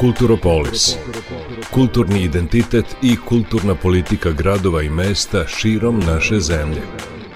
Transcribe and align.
Kulturopolis. 0.00 0.96
Kulturni 1.70 2.22
identitet 2.22 2.96
i 3.02 3.16
kulturna 3.28 3.74
politika 3.74 4.30
gradova 4.30 4.82
i 4.82 4.90
mesta 4.90 5.46
širom 5.46 6.00
naše 6.00 6.40
zemlje. 6.40 6.82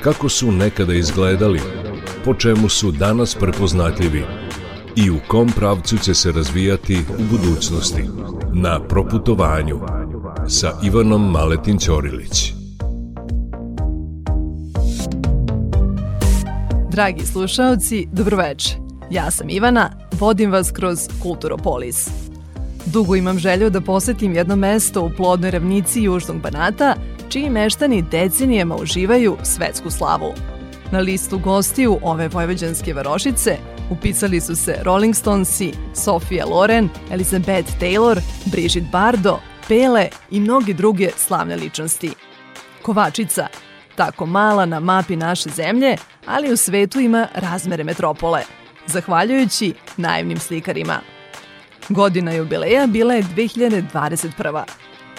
Kako 0.03 0.29
su 0.29 0.53
nekada 0.53 0.95
izgledali, 0.95 1.61
po 2.25 2.35
čemu 2.35 2.69
su 2.69 2.91
danas 2.91 3.35
prepoznatljivi 3.35 4.25
i 4.97 5.11
u 5.11 5.19
kom 5.29 5.49
pravcu 5.57 5.99
će 5.99 6.15
se 6.15 6.33
razvijati 6.33 6.99
u 7.19 7.23
budućnosti. 7.31 8.05
Na 8.53 8.81
proputovanju 8.81 9.81
sa 10.49 10.73
Ivanom 10.85 11.31
Maletin 11.31 11.79
Ćorilić. 11.79 12.53
Dragi 16.91 17.27
slušaoci, 17.27 18.09
dobroveče. 18.13 18.77
Ja 19.11 19.31
sam 19.31 19.51
Ivana, 19.51 19.91
vodim 20.21 20.51
vas 20.51 20.71
kroz 20.71 20.99
Kulturopolis. 21.23 22.22
Dugo 22.87 23.17
imam 23.17 23.39
želju 23.39 23.71
da 23.71 23.81
posetim 23.81 24.35
jedno 24.35 24.57
mesto 24.57 25.03
u 25.03 25.11
plodnoj 25.11 25.51
ravnici 25.51 26.03
Južnog 26.03 26.41
Banata, 26.41 26.95
čiji 27.29 27.51
meštani 27.51 28.03
decenijama 28.03 28.77
uživaju 28.77 29.37
svetsku 29.43 29.91
slavu. 29.91 30.35
Na 30.93 30.99
listu 30.99 31.39
gostiju 31.39 31.99
ove 32.03 32.29
vojvođanske 32.29 32.95
varošice 32.95 33.57
upisali 33.91 34.41
su 34.41 34.57
se 34.57 34.77
Rolling 34.83 35.15
Stonesi, 35.15 35.73
Sofia 35.95 36.47
Loren, 36.47 36.89
Elizabeth 37.11 37.71
Taylor, 37.81 38.21
Brigitte 38.45 38.89
Bardo, 38.93 39.39
Pele 39.69 40.09
i 40.31 40.41
mnogi 40.41 40.75
druge 40.75 41.11
slavne 41.17 41.57
ličnosti. 41.57 42.11
Kovačica, 42.83 43.47
tako 43.95 44.27
mala 44.27 44.67
na 44.67 44.81
mapi 44.81 45.17
naše 45.17 45.51
zemlje, 45.51 45.97
ali 46.27 46.53
u 46.53 46.57
svetu 46.57 47.01
ima 47.01 47.29
razmere 47.35 47.85
metropole, 47.85 48.43
zahvaljujući 48.87 49.75
naivnim 49.97 50.39
slikarima– 50.39 51.01
Godina 51.89 52.33
jubileja 52.33 52.87
bila 52.87 53.15
je 53.15 53.23
2021. 53.23 54.63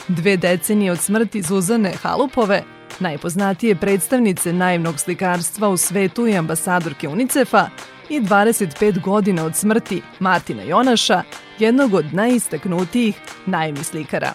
Dve 0.08 0.38
decenije 0.38 0.92
od 0.92 1.00
smrti 1.00 1.42
Zuzane 1.42 1.94
Halupove, 2.02 2.64
najpoznatije 3.00 3.76
predstavnice 3.76 4.54
naivnog 4.54 5.00
slikarstva 5.00 5.70
u 5.70 5.78
svetu 5.78 6.28
i 6.28 6.38
ambasadorke 6.38 7.08
UNICEF-a, 7.08 7.68
i 8.10 8.22
25 8.22 9.02
godina 9.02 9.46
od 9.46 9.56
smrti 9.56 10.02
Martina 10.20 10.64
Jonaša, 10.64 11.24
jednog 11.60 11.94
od 11.94 12.14
najistaknutijih 12.14 13.16
naivnih 13.46 13.86
slikara. 13.86 14.34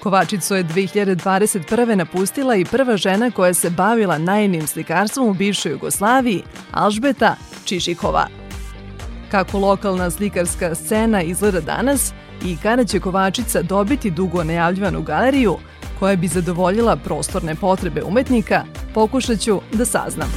Kovačicu 0.00 0.54
je 0.54 0.64
2021. 0.64 1.94
napustila 1.94 2.56
i 2.56 2.64
prva 2.64 2.96
žena 2.96 3.30
koja 3.30 3.54
se 3.54 3.70
bavila 3.70 4.18
naivnim 4.18 4.66
slikarstvom 4.66 5.28
u 5.28 5.34
bivšoj 5.34 5.72
Jugoslaviji, 5.72 6.42
Alžbeta 6.72 7.36
Čišikova– 7.64 8.26
kako 9.32 9.58
lokalna 9.58 10.10
slikarska 10.10 10.74
scena 10.74 11.22
izgleda 11.22 11.60
danas 11.60 12.12
i 12.44 12.56
kada 12.56 12.84
će 12.84 13.00
Kovačica 13.00 13.62
dobiti 13.62 14.10
dugo 14.10 14.44
najavljivanu 14.44 15.02
galeriju 15.02 15.56
koja 15.98 16.16
bi 16.16 16.28
zadovoljila 16.28 16.96
prostorne 16.96 17.54
potrebe 17.54 18.02
umetnika, 18.02 18.64
pokušat 18.94 19.40
ću 19.40 19.60
da 19.72 19.84
saznam. 19.84 20.28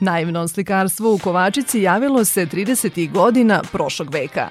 Naivno 0.00 0.48
slikarstvo 0.48 1.14
u 1.14 1.18
Kovačici 1.18 1.82
javilo 1.82 2.24
se 2.24 2.46
30. 2.46 3.12
godina 3.12 3.62
prošlog 3.72 4.14
veka. 4.14 4.48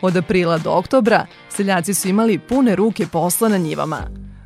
Od 0.00 0.16
aprila 0.16 0.58
do 0.58 0.70
oktobra 0.70 1.26
seljaci 1.48 1.94
su 1.94 2.08
imali 2.08 2.38
pune 2.38 2.76
ruke 2.76 3.06
posla 3.12 3.48
na 3.48 3.58
njivama. 3.58 4.00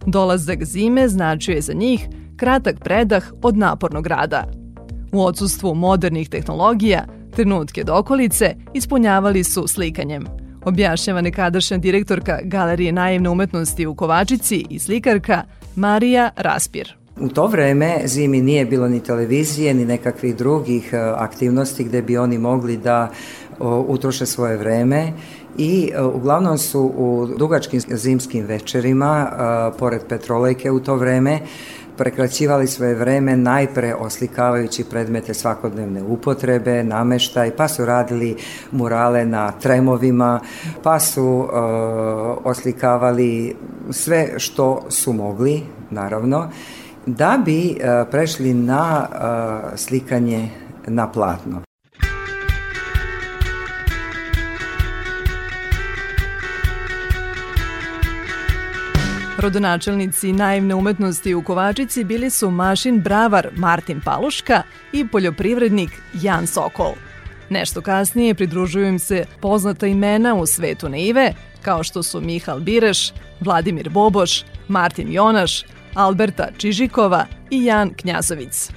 Dolazak 0.06 0.64
zime 0.64 1.08
značio 1.08 1.52
je 1.52 1.60
za 1.60 1.72
njih 1.72 2.08
kratak 2.36 2.76
predah 2.80 3.24
od 3.42 3.56
napornog 3.56 4.06
rada– 4.06 4.44
U 5.12 5.22
odsustvu 5.22 5.74
modernih 5.74 6.28
tehnologija, 6.28 7.04
trenutke 7.30 7.84
dokolice 7.84 8.54
ispunjavali 8.74 9.44
su 9.44 9.68
slikanjem. 9.68 10.26
Objašnjava 10.64 11.20
nekadašnja 11.20 11.78
direktorka 11.78 12.38
Galerije 12.44 12.92
naivne 12.92 13.30
umetnosti 13.30 13.86
u 13.86 13.94
Kovačici 13.94 14.66
i 14.70 14.78
slikarka 14.78 15.42
Marija 15.76 16.30
Raspir. 16.36 16.94
U 17.20 17.28
to 17.28 17.46
vreme 17.46 18.00
zimi 18.04 18.42
nije 18.42 18.64
bilo 18.64 18.88
ni 18.88 19.02
televizije, 19.02 19.74
ni 19.74 19.84
nekakvih 19.84 20.36
drugih 20.36 20.90
e, 20.92 20.96
aktivnosti 20.98 21.84
gde 21.84 22.02
bi 22.02 22.16
oni 22.16 22.38
mogli 22.38 22.76
da 22.76 23.10
utroše 23.88 24.26
svoje 24.26 24.56
vreme 24.56 25.12
i 25.58 25.90
e, 25.92 26.02
uglavnom 26.02 26.58
su 26.58 26.92
u 26.96 27.28
dugačkim 27.38 27.80
zimskim 27.88 28.46
večerima, 28.46 29.26
e, 29.26 29.78
pored 29.78 30.00
petrolejke 30.08 30.70
u 30.70 30.80
to 30.80 30.96
vreme, 30.96 31.40
prekraćivali 32.00 32.66
svoje 32.66 32.94
vreme 32.94 33.36
najpre 33.36 33.94
oslikavajući 33.94 34.84
predmete 34.84 35.34
svakodnevne 35.34 36.02
upotrebe, 36.02 36.84
nameštaj, 36.84 37.56
pa 37.56 37.68
su 37.68 37.84
radili 37.84 38.36
murale 38.70 39.24
na 39.24 39.52
tremovima, 39.52 40.40
pa 40.82 41.00
su 41.00 41.24
uh, 41.24 41.50
oslikavali 42.44 43.56
sve 43.90 44.28
što 44.36 44.82
su 44.88 45.12
mogli, 45.12 45.62
naravno, 45.90 46.50
da 47.06 47.38
bi 47.44 47.70
uh, 47.70 48.08
prešli 48.10 48.54
na 48.54 49.06
uh, 49.08 49.78
slikanje 49.78 50.48
na 50.86 51.12
platno. 51.12 51.69
Rodonačelnici 59.40 60.32
naivne 60.32 60.74
umetnosti 60.74 61.34
u 61.34 61.42
Kovačici 61.42 62.04
bili 62.04 62.30
su 62.30 62.50
mašin 62.50 63.00
bravar 63.00 63.48
Martin 63.56 64.00
Paluška 64.00 64.62
i 64.92 65.08
poljoprivrednik 65.08 65.90
Jan 66.22 66.46
Sokol. 66.46 66.92
Nešto 67.48 67.80
kasnije 67.80 68.34
pridružuju 68.34 68.88
im 68.88 68.98
se 68.98 69.24
poznata 69.40 69.86
imena 69.86 70.34
u 70.34 70.46
svetu 70.46 70.88
naive, 70.88 71.34
kao 71.62 71.82
što 71.82 72.02
su 72.02 72.20
Mihal 72.20 72.60
Bireš, 72.60 73.12
Vladimir 73.40 73.88
Boboš, 73.90 74.44
Martin 74.68 75.12
Jonaš, 75.12 75.64
Alberta 75.94 76.48
Čižikova 76.58 77.26
i 77.50 77.64
Jan 77.64 77.90
Knjazovic. 77.96 78.70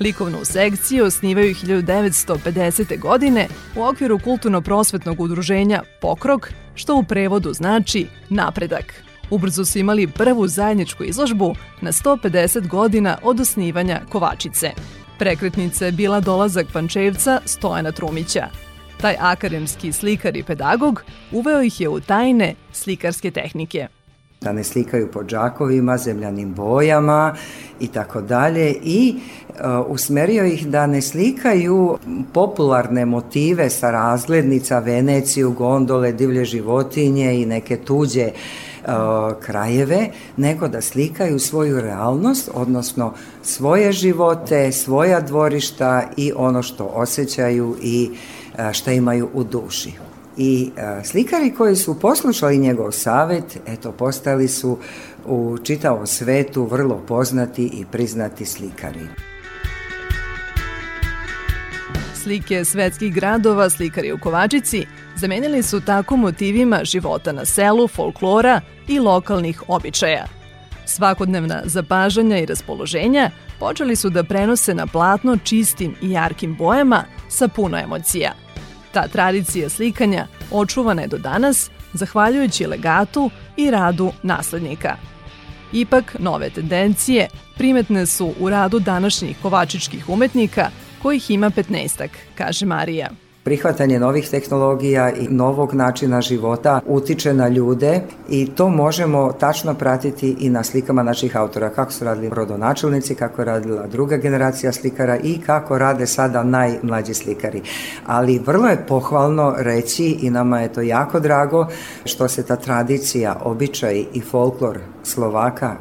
Likovnu 0.00 0.44
sekciju 0.44 1.04
osnivaju 1.04 1.54
1950. 1.54 3.00
godine 3.00 3.48
u 3.76 3.82
okviru 3.82 4.18
kulturno-prosvetnog 4.18 5.20
udruženja 5.20 5.82
Pokrok, 6.00 6.52
što 6.74 6.96
u 6.96 7.02
prevodu 7.02 7.52
znači 7.52 8.06
napredak. 8.28 9.11
Ubrzo 9.32 9.64
su 9.64 9.78
imali 9.78 10.06
prvu 10.06 10.48
zajedničku 10.48 11.04
izložbu 11.04 11.54
na 11.80 11.92
150 11.92 12.68
godina 12.68 13.18
od 13.22 13.40
osnivanja 13.40 14.00
Kovačice. 14.08 14.70
Prekretnica 15.18 15.86
je 15.86 15.92
bila 15.92 16.20
dolazak 16.20 16.66
Pančevca 16.72 17.40
Stojana 17.44 17.92
Trumića. 17.92 18.46
Taj 19.00 19.16
akademski 19.20 19.92
slikar 19.92 20.36
i 20.36 20.42
pedagog 20.42 21.02
uveo 21.32 21.62
ih 21.62 21.80
je 21.80 21.88
u 21.88 22.00
tajne 22.00 22.54
slikarske 22.72 23.30
tehnike 23.30 23.88
da 24.42 24.52
ne 24.52 24.64
slikaju 24.64 25.10
po 25.12 25.24
džakovima, 25.24 25.98
zemljanim 25.98 26.54
bojama 26.54 27.34
i 27.80 27.88
tako 27.88 28.20
dalje 28.20 28.74
i 28.82 29.14
uh, 29.48 29.56
usmerio 29.88 30.44
ih 30.44 30.66
da 30.66 30.86
ne 30.86 31.02
slikaju 31.02 31.98
popularne 32.32 33.06
motive 33.06 33.70
sa 33.70 33.90
razglednica, 33.90 34.78
Veneciju, 34.78 35.52
gondole, 35.52 36.12
divlje 36.12 36.44
životinje 36.44 37.42
i 37.42 37.46
neke 37.46 37.76
tuđe 37.76 38.30
krajeve, 39.40 40.08
nego 40.36 40.68
da 40.68 40.80
slikaju 40.80 41.38
svoju 41.38 41.80
realnost, 41.80 42.50
odnosno 42.54 43.14
svoje 43.42 43.92
živote, 43.92 44.72
svoja 44.72 45.20
dvorišta 45.20 46.08
i 46.16 46.32
ono 46.36 46.62
što 46.62 46.84
osjećaju 46.84 47.76
i 47.82 48.10
šta 48.72 48.92
imaju 48.92 49.28
u 49.34 49.44
duši. 49.44 49.92
I 50.36 50.70
slikari 51.04 51.54
koji 51.54 51.76
su 51.76 52.00
poslušali 52.00 52.58
njegov 52.58 52.92
savet, 52.92 53.58
eto, 53.66 53.92
postali 53.92 54.48
su 54.48 54.78
u 55.26 55.58
čitavom 55.64 56.06
svetu 56.06 56.64
vrlo 56.64 57.02
poznati 57.08 57.64
i 57.64 57.84
priznati 57.92 58.46
slikari. 58.46 59.06
Slike 62.22 62.64
svetskih 62.64 63.14
gradova 63.14 63.70
slikari 63.70 64.12
u 64.12 64.18
Kovačici 64.18 64.86
zamenili 65.16 65.62
su 65.62 65.80
tako 65.80 66.16
motivima 66.16 66.84
života 66.84 67.32
na 67.32 67.44
selu, 67.44 67.88
folklora 67.88 68.60
i 68.88 68.98
lokalnih 68.98 69.62
običaja. 69.68 70.26
Svakodnevna 70.86 71.62
zapažanja 71.64 72.38
i 72.38 72.46
raspoloženja 72.46 73.30
počeli 73.58 73.96
su 73.96 74.10
da 74.10 74.24
prenose 74.24 74.74
na 74.74 74.86
platno 74.86 75.36
čistim 75.36 75.94
i 76.02 76.10
jarkim 76.10 76.56
bojama 76.56 77.04
sa 77.28 77.48
puno 77.48 77.78
emocija. 77.78 78.32
Ta 78.92 79.08
tradicija 79.08 79.68
slikanja 79.68 80.26
očuvana 80.50 81.02
je 81.02 81.08
do 81.08 81.18
danas 81.18 81.70
zahvaljujući 81.92 82.66
legatu 82.66 83.30
i 83.56 83.70
radu 83.70 84.12
naslednika. 84.22 84.96
Ipak, 85.72 86.16
nove 86.18 86.50
tendencije 86.50 87.28
primetne 87.56 88.06
su 88.06 88.34
u 88.40 88.50
radu 88.50 88.78
današnjih 88.78 89.36
kovačičkih 89.42 90.08
umetnika, 90.08 90.70
kojih 91.02 91.30
ima 91.30 91.50
15, 91.50 92.08
kaže 92.34 92.66
Marija. 92.66 93.21
Prihvatanje 93.44 93.98
novih 93.98 94.30
tehnologija 94.30 95.10
i 95.10 95.28
novog 95.28 95.74
načina 95.74 96.20
života 96.20 96.80
utiče 96.86 97.34
na 97.34 97.48
ljude 97.48 98.00
i 98.28 98.46
to 98.46 98.68
možemo 98.68 99.32
tačno 99.32 99.74
pratiti 99.74 100.36
i 100.40 100.50
na 100.50 100.64
slikama 100.64 101.02
naših 101.02 101.36
autora, 101.36 101.70
kako 101.70 101.92
su 101.92 102.04
radili 102.04 102.28
rodonačelnici, 102.28 103.14
kako 103.14 103.40
je 103.40 103.46
radila 103.46 103.86
druga 103.86 104.16
generacija 104.16 104.72
slikara 104.72 105.16
i 105.16 105.38
kako 105.46 105.78
rade 105.78 106.06
sada 106.06 106.42
najmlađi 106.42 107.14
slikari. 107.14 107.62
Ali 108.06 108.38
vrlo 108.46 108.68
je 108.68 108.84
pohvalno 108.88 109.54
reći 109.58 110.18
i 110.22 110.30
nama 110.30 110.60
je 110.60 110.72
to 110.72 110.80
jako 110.80 111.20
drago 111.20 111.66
što 112.04 112.28
se 112.28 112.42
ta 112.42 112.56
tradicija, 112.56 113.36
običaj 113.44 114.04
i 114.12 114.20
folklor 114.20 114.78
Slovaka 115.02 115.76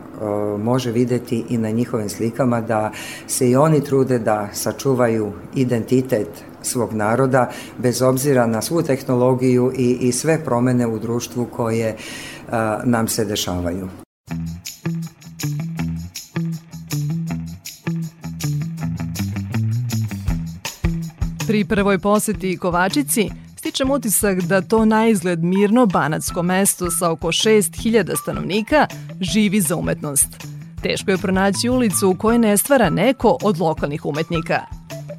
može 0.60 0.92
videti 0.92 1.46
i 1.50 1.58
na 1.58 1.70
njihovim 1.70 2.10
slikama 2.10 2.62
da 2.62 2.92
se 3.28 3.50
i 3.50 3.56
oni 3.56 3.84
trude 3.84 4.20
da 4.20 4.50
sačuvaju 4.54 5.32
identitet 5.56 6.51
svog 6.62 6.94
naroda 6.94 7.50
bez 7.78 8.02
obzira 8.02 8.48
na 8.48 8.62
svu 8.62 8.82
tehnologiju 8.82 9.72
i, 9.78 9.98
i 10.02 10.12
sve 10.12 10.44
promene 10.46 10.88
u 10.88 11.00
društvu 11.00 11.46
koje 11.46 11.96
a, 12.52 12.82
nam 12.84 13.08
se 13.08 13.26
dešavaju. 13.26 13.88
Pri 21.48 21.66
prvoj 21.66 22.00
poseti 22.00 22.58
Kovačici 22.58 23.30
stičem 23.58 23.92
utisak 23.92 24.42
da 24.42 24.62
to 24.62 24.86
na 24.86 25.08
izgled 25.08 25.44
mirno 25.44 25.86
banatsko 25.86 26.44
mesto 26.44 26.92
sa 26.92 27.12
oko 27.12 27.28
6000 27.28 28.16
stanovnika 28.22 28.88
živi 29.20 29.62
za 29.62 29.76
umetnost. 29.76 30.28
Teško 30.82 31.12
je 31.12 31.18
pronaći 31.18 31.70
ulicu 31.70 32.10
u 32.10 32.16
kojoj 32.16 32.40
ne 32.40 32.58
stvara 32.58 32.90
neko 32.90 33.38
od 33.44 33.60
lokalnih 33.60 34.06
umetnika– 34.06 34.60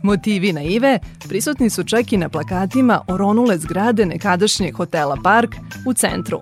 Motivi 0.03 0.53
naive 0.53 0.99
prisutni 1.29 1.71
su 1.71 1.85
čak 1.85 2.13
i 2.13 2.17
na 2.17 2.29
plakatima 2.29 3.01
oronule 3.09 3.59
zgrade 3.59 4.07
nekadašnjeg 4.07 4.77
hotela 4.77 5.17
Park 5.25 5.55
u 5.87 5.93
centru. 5.95 6.41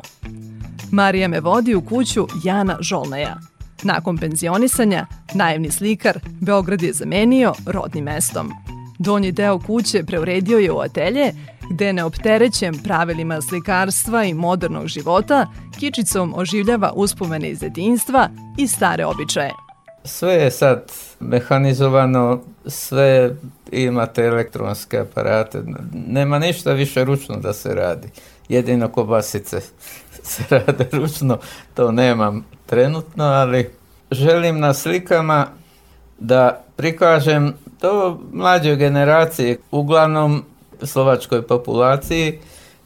Marija 0.93 1.29
me 1.29 1.41
vodi 1.41 1.75
u 1.75 1.81
kuću 1.81 2.27
Jana 2.45 2.77
Žolneja. 2.81 3.37
Nakon 3.83 4.19
penzionisanja, 4.19 5.07
naivni 5.35 5.71
slikar 5.71 6.19
Beograd 6.41 6.83
je 6.83 6.93
zamenio 6.93 7.53
rodnim 7.67 8.05
mestom. 8.05 8.53
Donji 8.99 9.33
deo 9.33 9.59
kuće 9.59 10.05
preuredio 10.07 10.59
je 10.59 10.73
u 10.73 10.79
atelje, 10.79 11.33
gde 11.71 11.93
neopterećen 11.93 12.79
pravilima 12.85 13.41
slikarstva 13.41 14.25
i 14.25 14.35
modernog 14.35 14.87
života, 14.87 15.47
kičicom 15.79 16.35
oživljava 16.37 16.93
uspomene 16.97 17.51
iz 17.51 17.59
detinstva 17.61 18.29
i 18.59 18.67
stare 18.67 19.07
običaje. 19.07 19.70
Sve 20.05 20.33
je 20.33 20.51
sad 20.51 20.93
mehanizovano, 21.21 22.41
sve 22.67 23.37
imate 23.73 24.23
elektronske 24.23 24.99
aparate, 24.99 25.63
nema 26.07 26.39
ništa 26.39 26.73
više 26.73 27.05
ručno 27.05 27.37
da 27.37 27.53
se 27.53 27.75
radi. 27.75 28.09
Jedino 28.49 28.89
kobasice 28.89 29.61
se 30.23 30.43
rade 30.51 30.87
ručno, 30.93 31.39
to 31.75 31.93
nemam 31.93 32.47
trenutno, 32.67 33.25
ali 33.25 33.71
želim 34.11 34.59
na 34.59 34.75
slikama 34.75 35.47
da 36.19 36.65
prikažem 36.77 37.55
to 37.81 38.21
mlađoj 38.33 38.77
generaciji, 38.77 39.57
uglavnom 39.71 40.45
slovačkoj 40.83 41.43
populaciji, 41.43 42.39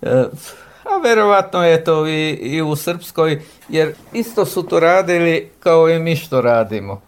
e, 0.02 0.24
a 0.84 0.98
verovatno 1.02 1.64
je 1.64 1.84
to 1.84 2.06
i, 2.06 2.30
i 2.30 2.62
u 2.62 2.76
Srpskoj, 2.76 3.42
jer 3.68 3.94
isto 4.12 4.44
su 4.44 4.62
to 4.62 4.80
radili 4.80 5.50
kao 5.60 5.90
i 5.90 5.98
mi 5.98 6.16
što 6.16 6.40
radimo. 6.40 7.00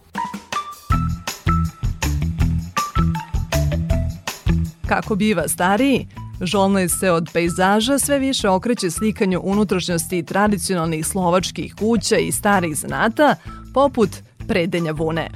Kako 4.87 5.15
biva 5.15 5.47
stariji, 5.47 6.07
Žolnoj 6.41 6.89
se 6.89 7.11
od 7.11 7.29
pejzaža 7.33 7.99
sve 7.99 8.19
više 8.19 8.49
okreće 8.49 8.91
slikanju 8.91 9.41
unutrašnjosti 9.43 10.23
tradicionalnih 10.23 11.07
slovačkih 11.07 11.75
kuća 11.79 12.17
i 12.17 12.31
starih 12.31 12.75
zanata, 12.75 13.35
poput 13.73 14.09
predenja 14.47 14.91
vune. 14.91 15.29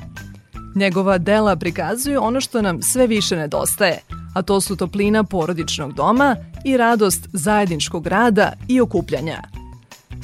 Njegova 0.75 1.17
dela 1.17 1.55
prikazuju 1.55 2.23
ono 2.23 2.41
što 2.41 2.61
nam 2.61 2.81
sve 2.81 3.07
više 3.07 3.35
nedostaje, 3.35 3.99
a 4.33 4.42
to 4.42 4.62
su 4.62 4.75
toplina 4.75 5.24
porodičnog 5.24 5.94
doma 5.94 6.36
i 6.66 6.78
radost 6.78 7.28
zajedničkog 7.33 8.07
rada 8.07 8.54
i 8.68 8.81
okupljanja. 8.81 9.42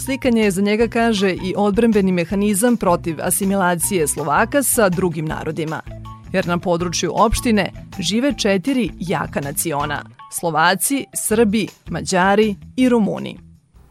Slikanje 0.05 0.41
je 0.41 0.51
za 0.51 0.61
njega, 0.61 0.87
kaže, 0.87 1.31
i 1.31 1.53
odbrambeni 1.57 2.11
mehanizam 2.11 2.77
protiv 2.77 3.17
asimilacije 3.21 4.07
Slovaka 4.07 4.63
sa 4.63 4.89
drugim 4.89 5.25
narodima– 5.25 5.81
jer 6.33 6.47
na 6.47 6.57
području 6.57 7.11
opštine 7.15 7.71
žive 7.99 8.33
četiri 8.37 8.91
jaka 8.99 9.41
naciona– 9.41 10.03
Slovaci, 10.39 11.05
Srbi, 11.13 11.67
Mađari 11.89 12.55
i 12.75 12.89
Rumuni. 12.89 13.39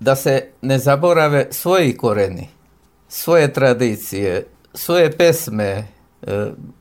Da 0.01 0.17
se 0.17 0.49
ne 0.63 0.79
zaborave 0.79 1.49
svoji 1.51 1.97
koreni, 1.97 2.49
svoje 3.09 3.53
tradicije, 3.53 4.47
svoje 4.75 5.13
pesme, 5.13 5.65
e, 5.65 5.87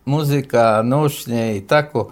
muzika, 0.06 0.82
nošnje 0.84 1.58
i 1.58 1.68
tako. 1.68 2.12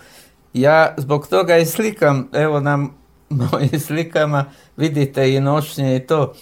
Ja 0.53 0.93
zbog 0.97 1.27
toga 1.27 1.57
i 1.57 1.65
slikam, 1.65 2.29
evo 2.33 2.59
na 2.59 2.87
mojim 3.29 3.79
slikama 3.87 4.45
vidite 4.77 5.33
i 5.33 5.39
nošnje 5.39 5.95
i 5.95 5.99
to. 5.99 6.33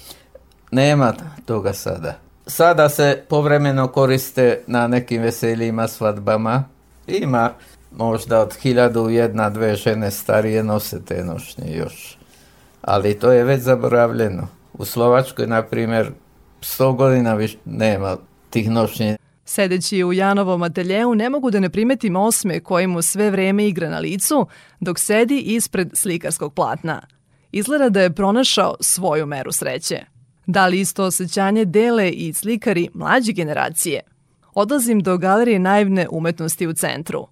Nema 0.71 1.13
toga 1.45 1.73
sada. 1.73 2.17
Sada 2.47 2.89
se 2.89 3.23
povremeno 3.29 3.87
koriste 3.87 4.63
na 4.67 4.87
nekim 4.87 5.21
veseljima, 5.21 5.87
svadbama, 5.87 6.63
Ima 7.07 7.51
možda 7.91 8.41
od 8.41 8.53
hiljadu 8.53 9.09
jedna, 9.09 9.49
dve 9.49 9.75
žene 9.75 10.11
starije 10.11 10.63
nose 10.63 11.05
te 11.05 11.23
nošnje 11.23 11.77
još. 11.77 12.17
Ali 12.81 13.19
to 13.19 13.31
je 13.31 13.43
već 13.43 13.61
zaboravljeno. 13.61 14.47
U 14.73 14.85
Slovačkoj, 14.85 15.47
na 15.47 15.63
primjer, 15.63 16.11
100 16.61 16.95
godina 16.95 17.33
više 17.33 17.57
nema 17.65 18.17
tih 18.49 18.69
nošnje. 18.69 19.17
Sedeći 19.45 20.03
u 20.03 20.13
Janovom 20.13 20.63
ateljeu 20.63 21.15
ne 21.15 21.29
mogu 21.29 21.51
da 21.51 21.59
ne 21.59 21.69
primetim 21.69 22.15
osme 22.15 22.59
koji 22.59 22.87
mu 22.87 23.01
sve 23.01 23.31
vreme 23.31 23.67
igra 23.67 23.89
na 23.89 23.99
licu 23.99 24.47
dok 24.79 24.99
sedi 24.99 25.39
ispred 25.39 25.89
slikarskog 25.93 26.53
platna. 26.53 27.01
Izgleda 27.51 27.89
da 27.89 28.01
je 28.01 28.15
pronašao 28.15 28.75
svoju 28.79 29.25
meru 29.25 29.51
sreće. 29.51 30.05
Da 30.45 30.67
li 30.67 30.79
isto 30.79 31.03
osjećanje 31.03 31.65
dele 31.65 32.09
i 32.09 32.33
slikari 32.33 32.89
mlađe 32.93 33.31
generacije? 33.31 34.01
odlazim 34.53 34.99
do 34.99 35.17
galerije 35.17 35.59
naivne 35.59 36.07
umetnosti 36.11 36.67
u 36.67 36.73
centru. 36.73 37.27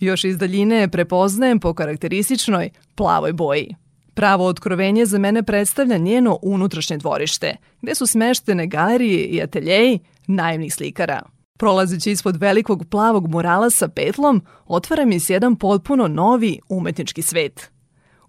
Još 0.00 0.24
iz 0.24 0.38
daljine 0.38 0.76
je 0.76 0.88
prepoznajem 0.88 1.60
po 1.60 1.74
karakterističnoj 1.74 2.70
plavoj 2.94 3.32
boji. 3.32 3.74
Pravo 4.14 4.46
otkrovenje 4.46 5.06
za 5.06 5.18
mene 5.18 5.42
predstavlja 5.42 5.96
njeno 5.96 6.38
unutrašnje 6.42 6.96
dvorište, 6.96 7.56
gde 7.82 7.94
su 7.94 8.06
smeštene 8.06 8.66
galerije 8.66 9.24
i 9.24 9.42
ateljeji 9.42 9.98
naivnih 10.26 10.74
slikara. 10.74 11.22
Prolazeći 11.58 12.10
ispod 12.10 12.36
velikog 12.36 12.84
plavog 12.90 13.28
murala 13.28 13.70
sa 13.70 13.88
petlom, 13.88 14.42
otvara 14.66 15.04
mi 15.04 15.20
se 15.20 15.32
jedan 15.32 15.56
potpuno 15.56 16.08
novi 16.08 16.60
umetnički 16.68 17.22
svet. 17.22 17.70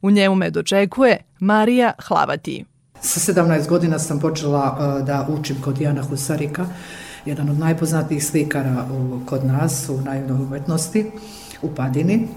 U 0.01 0.11
njemu 0.11 0.35
me 0.35 0.49
dočekuje 0.49 1.17
Marija 1.39 1.93
Hlavati. 2.07 2.65
Sa 3.01 3.33
17 3.33 3.69
godina 3.69 3.99
sam 3.99 4.19
počela 4.19 4.77
uh, 4.99 5.07
da 5.07 5.27
učim 5.29 5.55
kod 5.61 5.81
Jana 5.81 6.01
Husarika 6.01 6.65
jedan 7.25 7.49
od 7.49 7.59
najpoznatijih 7.59 8.25
slikara 8.25 8.87
kod 9.25 9.45
nas 9.45 9.89
u 9.89 10.01
naivnoj 10.01 10.41
umetnosti 10.41 11.11
u 11.61 11.75
Padini. 11.75 12.27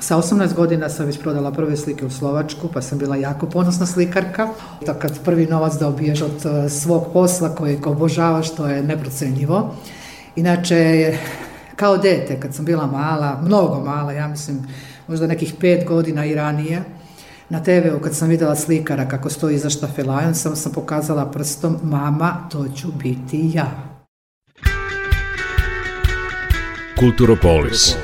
Sa 0.00 0.16
18 0.16 0.54
godina 0.54 0.88
sam 0.88 1.06
već 1.06 1.20
prodala 1.20 1.52
prve 1.52 1.76
slike 1.76 2.06
u 2.06 2.10
Slovačku, 2.10 2.68
pa 2.74 2.82
sam 2.82 2.98
bila 2.98 3.16
jako 3.16 3.46
ponosna 3.46 3.86
slikarka. 3.86 4.48
To 4.86 4.94
kad 4.94 5.24
prvi 5.24 5.46
novac 5.46 5.74
dobiješ 5.74 6.22
od 6.22 6.46
e, 6.46 6.68
svog 6.68 7.12
posla 7.12 7.54
kojeg 7.54 7.86
obožavaš, 7.86 8.54
to 8.54 8.66
je 8.66 8.82
neprocenjivo. 8.82 9.74
Inače, 10.36 11.12
kao 11.76 11.96
dete, 11.96 12.40
kad 12.40 12.54
sam 12.54 12.64
bila 12.64 12.86
mala, 12.86 13.40
mnogo 13.44 13.84
mala, 13.84 14.12
ja 14.12 14.28
mislim 14.28 14.66
možda 15.06 15.26
nekih 15.26 15.54
pet 15.60 15.88
godina 15.88 16.24
i 16.24 16.34
ranije, 16.34 16.82
Na 17.50 17.62
TV-u 17.62 18.00
kad 18.00 18.16
sam 18.16 18.28
videla 18.28 18.56
slikara 18.56 19.08
kako 19.08 19.30
stoji 19.30 19.54
iza 19.54 19.70
štafelajon, 19.70 20.34
samo 20.34 20.56
sam 20.56 20.72
pokazala 20.72 21.30
prstom, 21.30 21.78
mama, 21.82 22.48
to 22.50 22.66
ću 22.76 22.88
biti 22.92 23.50
ja. 23.54 23.88
Kulturopolis. 26.98 27.96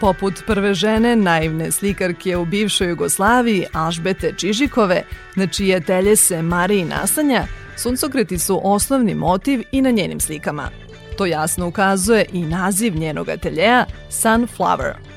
Poput 0.00 0.42
prve 0.46 0.74
žene, 0.74 1.16
naivne 1.16 1.70
slikarke 1.70 2.36
u 2.36 2.44
bivšoj 2.44 2.88
Jugoslaviji, 2.88 3.66
Alžbete 3.72 4.32
Čižikove, 4.36 5.02
na 5.36 5.46
čije 5.46 5.80
telje 5.80 6.16
se 6.16 6.42
Mariji 6.42 6.84
nasanja, 6.84 7.44
suncokreti 7.76 8.38
su 8.38 8.60
osnovni 8.64 9.14
motiv 9.14 9.62
i 9.72 9.82
na 9.82 9.90
njenim 9.90 10.20
slikama. 10.20 10.70
To 11.16 11.26
jasno 11.26 11.68
ukazuje 11.68 12.26
i 12.32 12.42
naziv 12.42 12.96
njenog 12.96 13.28
ateljeja 13.28 13.84
Sunflower– 14.10 14.92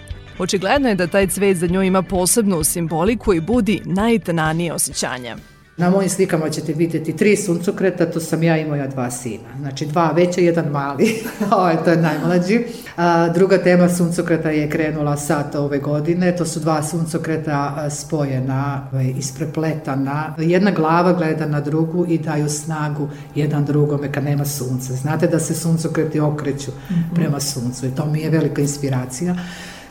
Očigledno 0.42 0.90
je 0.90 0.96
da 0.96 1.08
taj 1.08 1.28
cvet 1.28 1.58
za 1.58 1.68
nju 1.68 1.84
ima 1.84 2.02
posebnu 2.02 2.64
simboliku 2.64 3.34
i 3.34 3.42
budi 3.42 3.82
najtananije 3.86 4.74
osjećanja. 4.74 5.36
Na 5.82 5.90
mojim 5.90 6.10
slikama 6.10 6.50
ćete 6.50 6.74
vidjeti 6.74 7.16
tri 7.16 7.38
suncokreta, 7.38 8.06
to 8.06 8.20
sam 8.20 8.44
ja 8.44 8.58
i 8.58 8.66
moja 8.66 8.88
dva 8.88 9.12
sina. 9.12 9.50
Znači 9.60 9.86
dva 9.86 10.12
veće, 10.12 10.44
jedan 10.44 10.66
mali. 10.66 11.16
Ovo 11.58 11.70
je 11.70 11.84
to 11.84 11.90
je 11.90 11.98
najmlađi. 11.98 12.66
A, 12.98 13.30
druga 13.30 13.58
tema 13.58 13.90
suncokreta 13.90 14.50
je 14.50 14.70
krenula 14.70 15.18
sad 15.18 15.56
ove 15.56 15.80
godine. 15.80 16.36
To 16.36 16.46
su 16.46 16.60
dva 16.60 16.84
suncokreta 16.84 17.90
spojena, 17.90 18.88
ovaj, 18.92 19.14
isprepletana. 19.18 20.36
Jedna 20.38 20.72
glava 20.72 21.14
gleda 21.14 21.46
na 21.46 21.62
drugu 21.62 22.06
i 22.10 22.18
daju 22.18 22.50
snagu 22.50 23.10
jedan 23.36 23.66
drugome 23.66 24.12
kad 24.12 24.24
nema 24.24 24.46
sunca. 24.46 24.94
Znate 24.94 25.28
da 25.28 25.40
se 25.40 25.56
suncokreti 25.56 26.20
okreću 26.20 26.72
-hmm. 26.72 27.16
prema 27.16 27.40
suncu 27.40 27.86
i 27.86 27.96
to 27.96 28.06
mi 28.06 28.20
je 28.20 28.30
velika 28.30 28.62
inspiracija. 28.62 29.36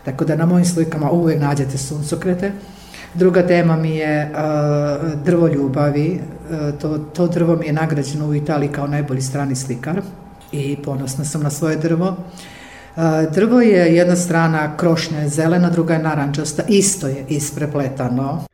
Tako 0.05 0.25
da 0.25 0.37
na 0.37 0.47
mojim 0.47 0.65
slikama 0.65 1.11
uvek 1.11 1.41
nađete 1.41 1.79
suncokrete. 1.79 2.53
Druga 3.15 3.47
tema 3.47 3.77
mi 3.77 3.97
je 3.97 4.31
uh, 4.33 5.23
drvo 5.25 5.49
ljubavi. 5.49 6.21
Uh, 6.51 6.81
to, 6.81 6.99
to 6.99 7.27
drvo 7.27 7.57
mi 7.57 7.67
je 7.67 7.73
nagrađeno 7.73 8.27
u 8.27 8.35
Italiji 8.35 8.69
kao 8.69 8.87
najbolji 8.87 9.23
strani 9.23 9.57
slikar 9.57 10.01
i 10.53 10.77
ponosna 10.85 11.25
sam 11.25 11.43
na 11.43 11.51
svoje 11.51 11.77
drvo. 11.77 12.09
Uh, 12.09 13.03
drvo 13.35 13.61
je 13.61 13.97
jedna 13.97 14.17
strana 14.17 14.77
krošnja 14.77 15.19
je 15.19 15.29
zelena, 15.29 15.71
druga 15.71 15.95
je 15.95 16.03
narančasta, 16.03 16.63
isto 16.69 17.07
je 17.07 17.25
isprepletano. 17.29 18.45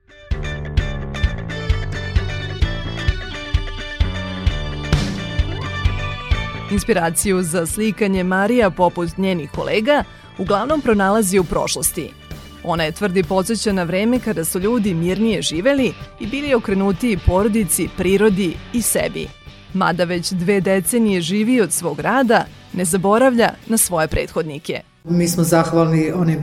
Inspiraciju 6.70 7.42
za 7.42 7.66
slikanje 7.66 8.24
Marija, 8.24 8.70
poput 8.70 9.18
njenih 9.18 9.50
kolega, 9.50 10.04
uglavnom 10.38 10.80
pronalazi 10.80 11.38
u 11.38 11.44
prošlosti– 11.44 12.12
Ona 12.68 12.84
je 12.84 12.92
tvrdi 12.92 13.22
podsjeća 13.22 13.72
na 13.72 13.82
vreme 13.82 14.18
kada 14.18 14.44
su 14.44 14.58
ljudi 14.58 14.94
mirnije 14.94 15.42
živeli 15.42 15.92
i 16.20 16.26
bili 16.26 16.54
okrenuti 16.54 17.18
porodici, 17.26 17.88
prirodi 17.96 18.56
i 18.72 18.82
sebi. 18.82 19.28
Mada 19.74 20.04
već 20.04 20.32
dve 20.32 20.60
decenije 20.60 21.20
živi 21.20 21.60
od 21.60 21.72
svog 21.72 22.00
rada, 22.00 22.44
ne 22.72 22.84
zaboravlja 22.84 23.50
na 23.66 23.76
svoje 23.76 24.08
prethodnike. 24.08 24.80
Mi 25.04 25.28
smo 25.28 25.44
zahvalni 25.44 26.12
onim 26.12 26.38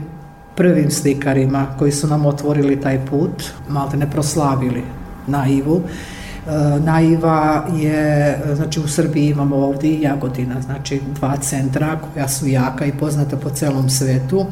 prvim 0.56 0.90
slikarima 0.90 1.66
koji 1.78 1.92
su 1.92 2.06
nam 2.06 2.26
otvorili 2.26 2.80
taj 2.80 3.06
put, 3.06 3.42
malte 3.68 3.96
ne 3.96 4.10
proslavili 4.10 4.82
naivu. 5.26 5.82
E, 5.82 6.50
naiva 6.80 7.66
je, 7.76 8.38
znači 8.54 8.80
u 8.80 8.88
Srbiji 8.88 9.28
imamo 9.28 9.56
ovdje 9.56 9.90
i 9.90 10.02
Jagodina, 10.02 10.60
znači 10.60 11.00
dva 11.14 11.36
centra 11.36 11.98
koja 12.00 12.28
su 12.28 12.46
jaka 12.46 12.86
i 12.86 12.92
poznata 12.92 13.36
po 13.36 13.50
celom 13.50 13.90
svetu. 13.90 14.46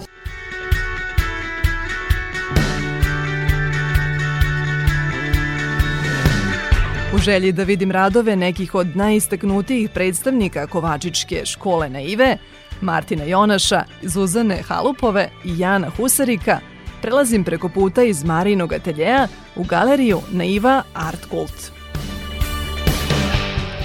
Želji 7.22 7.52
da 7.52 7.62
vidim 7.62 7.90
radove 7.90 8.36
nekih 8.36 8.74
od 8.74 8.96
najistaknutijih 8.96 9.90
predstavnika 9.90 10.66
Kovačičke 10.66 11.42
škole 11.44 11.90
naive, 11.90 12.36
Martina 12.80 13.24
Jonaša, 13.24 13.84
Zuzane 14.02 14.62
Halupove 14.62 15.28
i 15.44 15.58
Jana 15.58 15.90
Husarika, 15.96 16.58
prelazim 17.02 17.44
preko 17.44 17.68
puta 17.68 18.02
iz 18.02 18.24
Marinog 18.24 18.72
ateljeja 18.72 19.28
u 19.56 19.64
galeriju 19.64 20.20
Naiva 20.30 20.82
Art 20.94 21.24
Kult. 21.24 21.72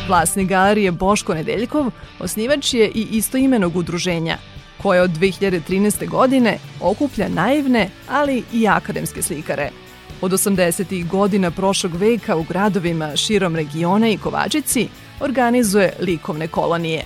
Vlasnik 0.08 0.50
galerije 0.50 0.92
Boško 0.92 1.34
Nedeljkov 1.34 1.92
osnivač 2.20 2.74
je 2.74 2.88
i 2.88 3.08
istoimenog 3.12 3.76
udruženja, 3.76 4.38
koje 4.82 5.02
od 5.02 5.12
2013. 5.12 6.10
godine 6.10 6.58
okuplja 6.82 7.30
naivne, 7.30 7.90
ali 8.10 8.44
i 8.54 8.68
akademske 8.68 9.22
slikare– 9.22 9.70
Od 10.22 10.32
80. 10.32 11.08
godina 11.08 11.52
prošlog 11.52 11.96
veka 11.96 12.36
u 12.36 12.44
gradovima 12.44 13.16
širom 13.16 13.56
regiona 13.56 14.10
i 14.10 14.18
Kovačici 14.18 14.88
organizuje 15.20 15.94
likovne 16.00 16.48
kolonije. 16.48 17.04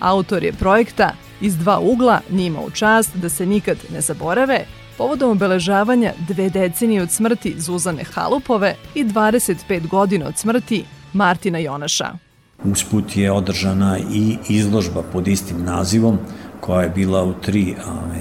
Autor 0.00 0.44
je 0.44 0.52
projekta 0.52 1.12
iz 1.40 1.56
dva 1.56 1.80
ugla 1.80 2.20
njima 2.30 2.60
u 2.60 2.70
čast 2.70 3.16
da 3.16 3.28
se 3.28 3.46
nikad 3.46 3.78
ne 3.92 4.00
zaborave 4.00 4.64
povodom 4.98 5.30
obeležavanja 5.30 6.12
dve 6.28 6.50
decenije 6.50 7.02
od 7.02 7.10
smrti 7.10 7.54
Zuzane 7.58 8.04
Halupove 8.04 8.74
i 8.94 9.04
25 9.04 9.88
godina 9.88 10.26
od 10.26 10.38
smrti 10.38 10.84
Martina 11.12 11.58
Jonaša. 11.58 12.12
Usput 12.64 13.16
je 13.16 13.32
održana 13.32 13.98
i 14.12 14.36
izložba 14.48 15.02
pod 15.02 15.28
istim 15.28 15.64
nazivom 15.64 16.18
koja 16.60 16.82
je 16.82 16.90
bila 16.90 17.24
u 17.24 17.32
tri 17.32 17.74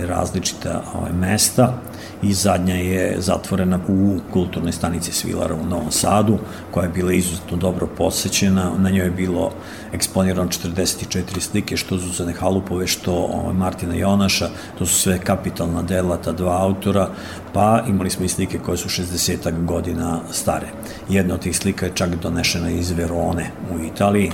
različita 0.07 0.83
mesta 1.13 1.81
i 2.21 2.33
zadnja 2.33 2.75
je 2.75 3.15
zatvorena 3.21 3.79
u 3.87 4.17
kulturnoj 4.33 4.71
stanici 4.71 5.11
Svilara 5.11 5.55
u 5.55 5.65
Novom 5.65 5.91
Sadu, 5.91 6.37
koja 6.71 6.83
je 6.83 6.89
bila 6.89 7.13
izuzetno 7.13 7.57
dobro 7.57 7.87
posećena. 7.97 8.71
Na 8.77 8.89
njoj 8.89 9.05
je 9.05 9.11
bilo 9.11 9.51
eksponirano 9.93 10.49
44 10.49 11.39
slike, 11.39 11.77
što 11.77 11.97
Zuzane 11.97 12.33
Halupove, 12.33 12.87
što 12.87 13.13
ovaj, 13.13 13.53
Martina 13.53 13.95
Jonaša, 13.95 14.49
to 14.77 14.85
su 14.85 14.95
sve 14.95 15.19
kapitalna 15.19 15.81
dela 15.81 16.17
ta 16.17 16.31
dva 16.31 16.61
autora, 16.61 17.09
pa 17.53 17.83
imali 17.87 18.09
smo 18.09 18.25
i 18.25 18.29
slike 18.29 18.59
koje 18.59 18.77
su 18.77 18.89
60 18.89 19.65
godina 19.65 20.19
stare. 20.31 20.67
Jedna 21.09 21.33
od 21.33 21.41
tih 21.41 21.57
slika 21.57 21.85
je 21.85 21.95
čak 21.95 22.15
donešena 22.15 22.69
iz 22.69 22.91
Verone 22.91 23.51
u 23.75 23.79
Italiji, 23.85 24.31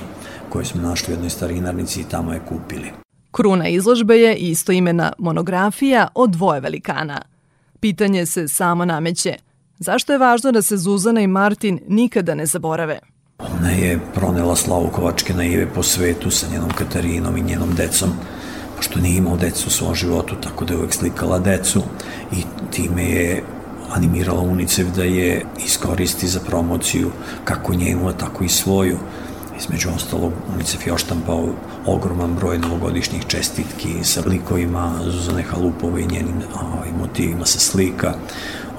koju 0.49 0.65
smo 0.65 0.81
našli 0.81 1.13
u 1.13 1.15
jednoj 1.15 1.29
starinarnici 1.29 2.01
i 2.01 2.09
tamo 2.11 2.33
je 2.33 2.39
kupili. 2.49 2.91
Kruna 3.31 3.67
izložbe 3.67 4.15
je 4.15 4.35
istoimena 4.35 5.13
monografija 5.17 6.07
o 6.15 6.27
dvoje 6.27 6.59
velikana– 6.61 7.21
Pitanje 7.79 8.25
se 8.25 8.47
samo 8.47 8.85
nameće. 8.85 9.35
Zašto 9.79 10.13
je 10.13 10.19
važno 10.19 10.51
da 10.51 10.61
se 10.61 10.77
Zuzana 10.77 11.21
i 11.21 11.27
Martin 11.27 11.79
nikada 11.87 12.35
ne 12.35 12.45
zaborave? 12.45 12.99
Ona 13.39 13.69
je 13.69 13.99
pronela 14.13 14.55
slavu 14.55 14.89
Kovačke 14.93 15.33
naive 15.33 15.73
po 15.73 15.83
svetu 15.83 16.31
sa 16.31 16.47
njenom 16.51 16.69
Katarinom 16.69 17.37
i 17.37 17.41
njenom 17.41 17.75
decom, 17.75 18.09
pošto 18.77 18.99
nije 18.99 19.17
imao 19.17 19.37
decu 19.37 19.67
u 19.67 19.71
svom 19.71 19.95
životu, 19.95 20.35
tako 20.43 20.65
da 20.65 20.73
je 20.73 20.79
uvek 20.79 20.93
slikala 20.93 21.39
decu 21.39 21.83
i 22.31 22.43
time 22.71 23.03
je 23.03 23.43
animirala 23.89 24.41
UNICEF 24.41 24.87
da 24.87 25.03
je 25.03 25.45
iskoristi 25.65 26.27
za 26.27 26.39
promociju 26.39 27.11
kako 27.43 27.73
njenu, 27.73 28.13
tako 28.17 28.43
i 28.43 28.49
svoju. 28.49 28.97
Između 29.59 29.89
ostalog, 29.95 30.33
UNICEF 30.53 30.87
je 30.87 30.93
oštampao 30.93 31.49
ogroman 31.85 32.35
broj 32.35 32.57
novogodišnjih 32.57 33.25
čestitki 33.27 34.03
sa 34.03 34.21
likovima 34.25 34.93
Zuzane 35.03 35.43
Halupove 35.43 36.01
i 36.01 36.07
njenim 36.07 36.41
ovaj, 36.61 36.89
motivima 36.99 37.45
sa 37.45 37.59
slika. 37.59 38.13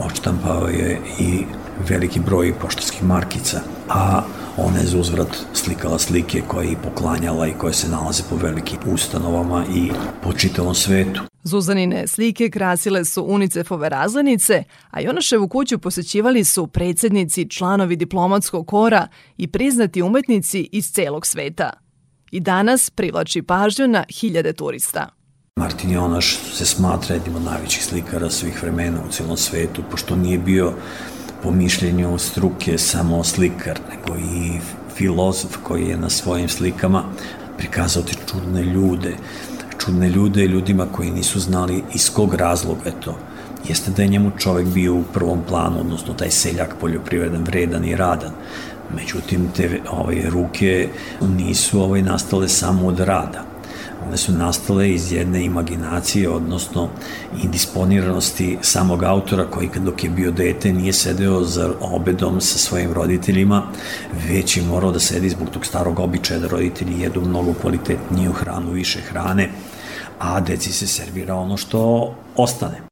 Oštampao 0.00 0.68
je 0.68 1.00
i 1.18 1.45
veliki 1.88 2.21
broj 2.21 2.54
poštarskih 2.54 3.04
markica, 3.04 3.61
a 3.88 4.23
ona 4.56 4.78
je 4.78 4.87
za 4.87 4.99
uzvrat 4.99 5.37
slikala 5.52 5.99
slike 5.99 6.42
koje 6.49 6.68
je 6.68 6.83
poklanjala 6.85 7.47
i 7.47 7.54
koje 7.59 7.73
se 7.75 7.88
nalaze 7.88 8.23
po 8.30 8.37
velikim 8.37 8.78
ustanovama 8.87 9.64
i 9.75 9.90
po 10.23 10.33
čitavom 10.33 10.75
svetu. 10.75 11.21
Zuzanine 11.47 12.07
slike 12.07 12.50
krasile 12.50 13.05
su 13.05 13.25
UNICEF-ove 13.29 13.88
razlenice, 13.88 14.65
a 14.91 15.00
Jonaševu 15.00 15.49
kuću 15.49 15.79
posećivali 15.79 16.45
su 16.45 16.67
predsednici, 16.67 17.50
članovi 17.50 17.97
diplomatskog 17.97 18.67
kora 18.67 19.09
i 19.37 19.47
priznati 19.47 20.03
umetnici 20.03 20.69
iz 20.73 20.93
celog 20.93 21.26
sveta. 21.26 21.71
I 22.31 22.41
danas 22.41 22.91
privlači 22.91 23.43
pažnju 23.43 23.88
na 23.88 24.05
hiljade 24.21 24.53
turista. 24.53 25.09
Martin 25.57 25.91
Jonaš 25.91 26.38
se 26.53 26.67
smatra 26.67 27.15
jednim 27.15 27.37
od 27.37 27.43
najvećih 27.43 27.85
slikara 27.85 28.31
svih 28.31 28.62
vremena 28.62 28.99
u 29.09 29.12
celom 29.12 29.37
svetu, 29.37 29.83
pošto 29.91 30.17
nije 30.17 30.38
bio 30.38 30.73
po 31.43 31.50
mišljenju 31.50 32.19
struke 32.19 32.79
samo 32.79 33.25
slikar, 33.25 33.81
nego 33.91 34.19
i 34.19 34.61
filozof 34.97 35.57
koji 35.62 35.88
je 35.88 35.97
na 35.97 36.11
svojim 36.11 36.49
slikama 36.49 37.05
prikazao 37.59 38.03
te 38.03 38.12
čudne 38.31 38.62
ljude, 38.62 39.17
čudne 39.78 40.09
ljude 40.09 40.47
ljudima 40.47 40.87
koji 40.92 41.11
nisu 41.11 41.40
znali 41.40 41.83
iz 41.95 42.11
kog 42.11 42.35
razloga 42.35 42.83
je 42.87 43.00
to. 43.00 43.18
Jeste 43.68 43.90
da 43.90 44.02
je 44.02 44.09
njemu 44.09 44.30
čovek 44.38 44.66
bio 44.66 44.95
u 44.95 45.04
prvom 45.14 45.42
planu, 45.49 45.80
odnosno 45.80 46.14
taj 46.14 46.30
seljak 46.30 46.75
poljoprivredan, 46.80 47.45
vredan 47.45 47.85
i 47.85 47.97
radan. 47.97 48.30
Međutim, 48.95 49.49
te 49.56 49.80
ove, 49.90 50.30
ruke 50.30 50.88
nisu 51.37 51.80
ovaj, 51.80 52.02
nastale 52.02 52.49
samo 52.49 52.87
od 52.87 53.00
rada 53.00 53.56
One 54.07 54.17
su 54.17 54.33
nastale 54.33 54.91
iz 54.91 55.13
jedne 55.13 55.45
imaginacije, 55.45 56.31
odnosno 56.31 56.89
indisponiranosti 57.43 58.59
samog 58.63 59.03
autora 59.03 59.45
koji 59.45 59.71
dok 59.77 60.05
je 60.05 60.11
bio 60.11 60.31
dete 60.31 60.73
nije 60.73 60.93
sedeo 60.93 61.43
za 61.45 61.73
obedom 61.81 62.41
sa 62.41 62.59
svojim 62.59 62.93
roditeljima, 62.93 63.63
već 64.29 64.57
je 64.57 64.63
morao 64.63 64.93
da 64.93 65.01
sedi 65.01 65.29
zbog 65.29 65.51
tog 65.51 65.67
starog 65.67 65.99
običaja 65.99 66.41
da 66.41 66.49
roditelji 66.49 67.01
jedu 67.01 67.21
mnogo 67.21 67.55
kvalitetniju 67.61 68.33
hranu, 68.33 68.71
više 68.71 69.01
hrane, 69.01 69.51
a 70.19 70.41
deci 70.41 70.73
se 70.73 70.87
servira 70.87 71.35
ono 71.35 71.57
što 71.57 72.15
ostane. 72.37 72.86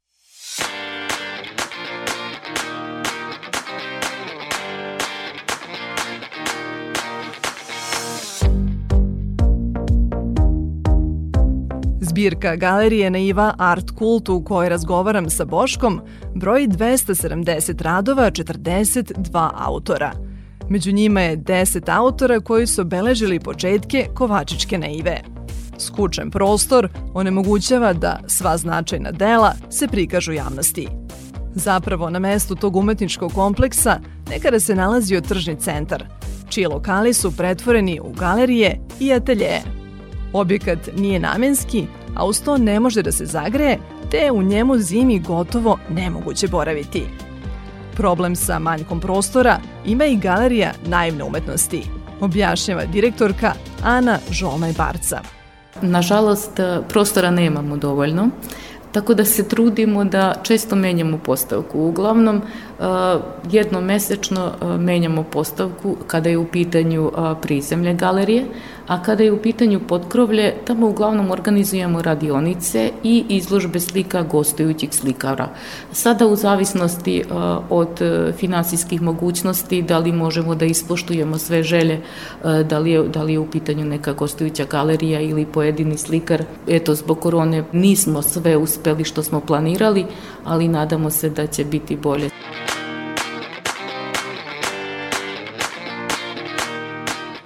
Zbirka 12.25 12.57
galerije 12.57 13.11
Naiva 13.11 13.55
Art 13.59 13.91
Kult 13.91 14.29
u 14.29 14.45
kojoj 14.45 14.69
razgovaram 14.69 15.31
sa 15.31 15.45
Boškom 15.45 16.01
broji 16.35 16.69
270 16.69 17.83
radova 17.83 18.31
42 18.31 19.51
autora. 19.55 20.13
Među 20.69 20.93
njima 20.93 21.21
je 21.21 21.37
10 21.37 21.97
autora 21.97 22.41
koji 22.41 22.67
su 22.67 22.81
obeležili 22.81 23.41
početke 23.41 24.07
Kovačičke 24.15 24.79
naive. 24.79 25.21
Skučen 25.79 26.31
prostor 26.31 26.89
onemogućava 27.15 27.93
da 27.93 28.21
sva 28.27 28.57
značajna 28.57 29.11
dela 29.11 29.53
se 29.71 29.89
prikažu 29.89 30.33
javnosti. 30.33 30.89
Zapravo, 31.55 32.11
na 32.11 32.19
mestu 32.19 32.55
tog 32.55 32.77
umetničkog 32.77 33.33
kompleksa 33.33 34.01
nekada 34.31 34.61
se 34.61 34.75
nalazio 34.75 35.21
tržni 35.21 35.57
centar, 35.57 36.05
čiji 36.49 36.67
lokali 36.67 37.15
su 37.15 37.37
pretvoreni 37.37 38.01
u 38.01 38.13
galerije 38.13 38.81
i 39.01 39.13
ateljeje. 39.13 39.63
Objekat 40.33 40.79
nije 40.97 41.21
namenski, 41.21 41.87
a 42.15 42.27
uz 42.27 42.43
to 42.43 42.59
ne 42.59 42.81
može 42.81 43.03
da 43.03 43.13
se 43.13 43.27
zagreje, 43.27 43.79
te 44.11 44.31
u 44.33 44.43
njemu 44.43 44.79
zimi 44.79 45.19
gotovo 45.19 45.79
nemoguće 45.91 46.49
boraviti. 46.49 47.07
Problem 47.97 48.37
sa 48.37 48.59
manjkom 48.59 49.01
prostora 49.01 49.59
ima 49.87 50.05
i 50.05 50.17
galerija 50.17 50.73
naivne 50.87 51.25
umetnosti, 51.25 51.83
objašnjava 52.21 52.85
direktorka 52.85 53.53
Ana 53.83 54.19
Žolnaj-Barca. 54.31 55.19
Nažalost, 55.83 56.61
prostora 56.89 57.31
nemamo 57.31 57.77
dovoljno, 57.77 58.29
tako 58.95 59.15
da 59.15 59.25
se 59.25 59.49
trudimo 59.49 60.05
da 60.05 60.35
često 60.43 60.77
menjamo 60.77 61.19
postavku. 61.19 61.81
Uglavnom, 61.81 62.43
jednomesečno 63.51 64.53
menjamo 64.79 65.23
postavku 65.23 65.97
kada 66.07 66.31
je 66.31 66.39
u 66.39 66.45
pitanju 66.45 67.11
prizemlje 67.43 67.95
galerije, 67.95 68.45
a 68.87 69.03
kada 69.03 69.23
je 69.23 69.33
u 69.33 69.43
pitanju 69.43 69.81
potkrovlje, 69.89 70.55
tamo 70.65 70.89
uglavnom 70.89 71.31
organizujemo 71.31 72.03
radionice 72.03 72.91
i 73.03 73.25
izložbe 73.29 73.81
slika 73.81 74.23
gostujućih 74.23 74.93
slikara. 74.93 75.49
Sada 75.93 76.27
u 76.27 76.37
zavisnosti 76.37 77.25
od 77.71 78.01
finansijskih 78.37 79.03
mogućnosti, 79.03 79.83
da 79.83 79.99
li 79.99 80.13
možemo 80.13 80.55
da 80.55 80.65
ispoštujemo 80.65 81.39
sve 81.39 81.63
želje, 81.63 82.01
da 82.45 82.79
li 82.79 82.91
je, 82.91 83.03
da 83.03 83.23
li 83.23 83.33
je 83.33 83.39
u 83.39 83.51
pitanju 83.51 83.85
neka 83.85 84.13
gostujuća 84.13 84.65
galerija 84.65 85.21
ili 85.21 85.47
pojedini 85.47 85.99
slikar. 85.99 86.45
Eto, 86.69 86.95
zbog 86.95 87.21
korone 87.21 87.65
nismo 87.73 88.23
sve 88.23 88.57
uspeli 88.57 88.84
što 89.05 89.23
smo 89.23 89.41
planirali, 89.41 90.07
ali 90.45 90.69
nadamo 90.69 91.11
se 91.11 91.31
da 91.31 91.47
će 91.47 91.65
biti 91.65 91.97
bolje. 91.97 92.31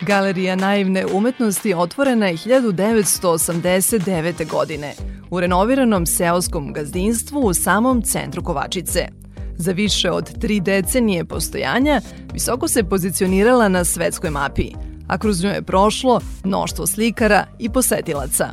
Galerija 0.09 0.57
naivne 0.57 1.07
umetnosti 1.07 1.75
otvorena 1.75 2.27
je 2.27 2.37
1989. 2.37 4.51
godine 4.51 4.95
u 5.31 5.41
renoviranom 5.41 6.07
seoskom 6.07 6.73
gazdinstvu 6.73 7.41
u 7.41 7.55
samom 7.55 8.03
centru 8.03 8.43
Kovačice. 8.43 9.09
Za 9.57 9.73
više 9.73 10.11
od 10.11 10.41
tri 10.41 10.61
decenije 10.61 11.25
postojanja 11.25 12.01
visoko 12.33 12.69
se 12.69 12.85
pozicionirala 12.85 13.69
na 13.69 13.85
svetskoj 13.85 14.31
mapi, 14.31 14.71
a 15.09 15.19
kroz 15.19 15.45
nju 15.45 15.51
je 15.51 15.63
prošlo 15.63 16.21
mnoštvo 16.45 16.87
slikara 16.87 17.47
i 17.59 17.69
posetilaca. 17.69 18.49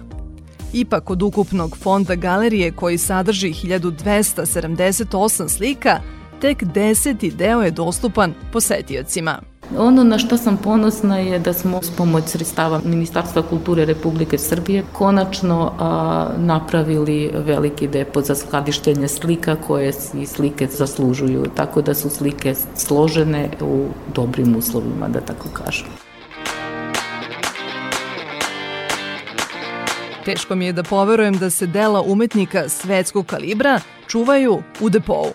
Ipak 0.73 1.09
od 1.09 1.21
ukupnog 1.21 1.77
fonda 1.77 2.15
galerije 2.15 2.71
koji 2.71 2.97
sadrži 2.97 3.53
1278 3.53 5.49
slika, 5.49 5.99
tek 6.41 6.63
deseti 6.63 7.31
deo 7.31 7.61
je 7.61 7.71
dostupan 7.71 8.33
posetiocima. 8.51 9.41
Ono 9.77 10.03
na 10.03 10.17
što 10.17 10.37
sam 10.37 10.57
ponosna 10.57 11.17
je 11.17 11.39
da 11.39 11.53
smo 11.53 11.81
s 11.83 11.89
pomoć 11.89 12.23
sredstava 12.27 12.81
Ministarstva 12.85 13.41
kulture 13.41 13.85
Republike 13.85 14.37
Srbije 14.37 14.83
konačno 14.93 15.71
a, 15.79 16.29
napravili 16.37 17.31
veliki 17.33 17.87
depo 17.87 18.21
za 18.21 18.35
skladištenje 18.35 19.07
slika 19.07 19.55
koje 19.55 19.93
i 20.13 20.25
slike 20.25 20.67
zaslužuju, 20.67 21.45
tako 21.55 21.81
da 21.81 21.93
su 21.93 22.09
slike 22.09 22.55
složene 22.75 23.49
u 23.61 23.85
dobrim 24.15 24.55
uslovima, 24.55 25.07
da 25.07 25.21
tako 25.21 25.49
kažem. 25.53 26.04
Teško 30.25 30.55
mi 30.55 30.65
je 30.65 30.73
da 30.73 30.83
poverujem 30.83 31.37
da 31.37 31.49
se 31.49 31.67
dela 31.67 32.01
umetnika 32.01 32.69
svetskog 32.69 33.25
kalibra 33.25 33.79
čuvaju 34.07 34.63
u 34.81 34.89
depovu. 34.89 35.33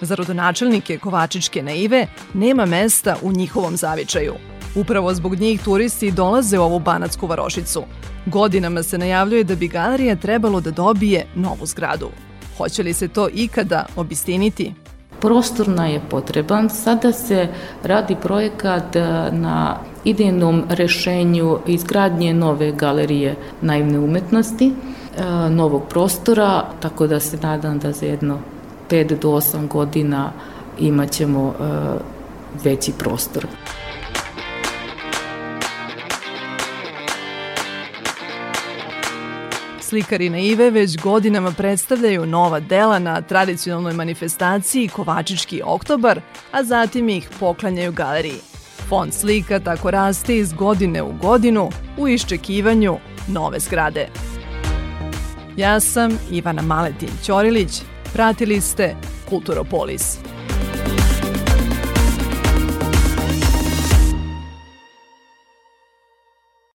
Za 0.00 0.14
rodonačelnike 0.14 0.98
Kovačičke 0.98 1.62
naive 1.62 2.06
nema 2.34 2.66
mesta 2.66 3.16
u 3.22 3.32
njihovom 3.32 3.76
zavičaju. 3.76 4.34
Upravo 4.74 5.14
zbog 5.14 5.34
njih 5.34 5.62
turisti 5.62 6.10
dolaze 6.10 6.58
u 6.58 6.62
ovu 6.62 6.78
banatsku 6.78 7.26
varošicu. 7.26 7.82
Godinama 8.26 8.82
se 8.82 8.98
najavljuje 8.98 9.44
da 9.44 9.54
bi 9.54 9.68
galerija 9.68 10.16
trebalo 10.16 10.60
da 10.60 10.70
dobije 10.70 11.26
novu 11.34 11.66
zgradu. 11.66 12.10
Hoće 12.58 12.82
li 12.82 12.92
se 12.92 13.08
to 13.08 13.28
ikada 13.34 13.86
obistiniti? 13.96 14.74
Prostorna 15.20 15.86
je 15.86 16.00
potreban. 16.10 16.70
Sada 16.70 17.12
se 17.12 17.48
radi 17.82 18.16
projekat 18.22 18.96
e, 18.96 19.00
na 19.32 19.76
idejnom 20.06 20.64
rešenju 20.68 21.58
izgradnje 21.66 22.34
nove 22.34 22.72
galerije 22.72 23.34
naivne 23.62 23.98
umetnosti, 23.98 24.66
e, 24.66 25.50
novog 25.50 25.82
prostora, 25.90 26.64
tako 26.80 27.06
da 27.06 27.20
se 27.20 27.36
nadam 27.42 27.78
da 27.78 27.92
za 27.92 28.06
jedno 28.06 28.38
5 28.90 29.18
do 29.20 29.28
8 29.28 29.68
godina 29.68 30.32
imat 30.78 31.10
ćemo 31.10 31.48
e, 31.48 31.64
veći 32.64 32.92
prostor. 32.98 33.46
Slikari 39.80 40.30
na 40.30 40.38
Ive 40.38 40.70
već 40.70 40.98
godinama 40.98 41.52
predstavljaju 41.52 42.26
nova 42.26 42.60
dela 42.60 42.98
na 42.98 43.20
tradicionalnoj 43.20 43.92
manifestaciji 43.92 44.88
Kovačički 44.88 45.62
oktobar, 45.64 46.20
a 46.52 46.64
zatim 46.64 47.08
ih 47.08 47.28
poklanjaju 47.40 47.92
galeriji. 47.92 48.55
Fond 48.88 49.14
slika 49.14 49.60
tako 49.60 49.90
raste 49.90 50.36
iz 50.36 50.52
godine 50.52 51.02
u 51.02 51.12
godinu 51.22 51.70
u 51.98 52.08
iščekivanju 52.08 52.96
nove 53.28 53.60
zgrade. 53.60 54.08
Ja 55.56 55.80
sam 55.80 56.18
Ivana 56.30 56.62
Maletin 56.62 57.08
Ćorilić, 57.24 57.82
Pratili 58.12 58.60
ste 58.60 58.94
Kulturopolis. 59.28 60.18